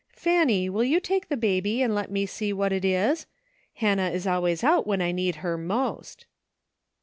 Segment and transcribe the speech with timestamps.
[0.15, 3.27] Fanny, will you take the baby and let me see what it is?
[3.75, 6.25] Hannah is always out when I need her most."